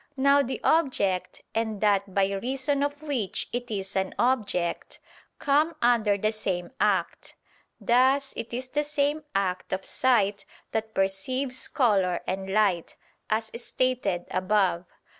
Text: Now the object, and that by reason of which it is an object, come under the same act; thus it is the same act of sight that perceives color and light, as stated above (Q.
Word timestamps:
Now 0.17 0.41
the 0.41 0.59
object, 0.63 1.43
and 1.53 1.79
that 1.81 2.15
by 2.15 2.31
reason 2.31 2.81
of 2.81 3.03
which 3.03 3.47
it 3.53 3.69
is 3.69 3.95
an 3.95 4.15
object, 4.17 4.97
come 5.37 5.75
under 5.79 6.17
the 6.17 6.31
same 6.31 6.71
act; 6.79 7.35
thus 7.79 8.33
it 8.35 8.51
is 8.51 8.69
the 8.69 8.83
same 8.83 9.23
act 9.35 9.71
of 9.71 9.85
sight 9.85 10.43
that 10.71 10.95
perceives 10.95 11.67
color 11.67 12.21
and 12.25 12.51
light, 12.51 12.95
as 13.29 13.51
stated 13.63 14.25
above 14.31 14.85
(Q. 14.87 14.95